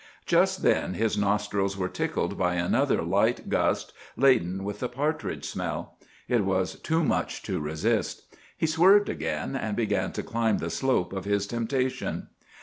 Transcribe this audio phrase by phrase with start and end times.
[0.25, 5.95] Just then his nostrils were tickled by another light gust, laden with the partridge smell.
[6.27, 8.23] It was too much to resist.
[8.57, 12.29] He swerved again, and began to climb the slope of his temptation.